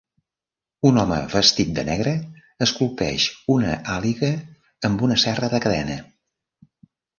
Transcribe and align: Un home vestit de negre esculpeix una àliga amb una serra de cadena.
Un 0.91 0.95
home 1.01 1.19
vestit 1.33 1.75
de 1.79 1.83
negre 1.89 2.13
esculpeix 2.67 3.27
una 3.57 3.75
àliga 3.99 4.33
amb 4.91 5.07
una 5.11 5.21
serra 5.27 5.53
de 5.55 5.63
cadena. 5.69 6.03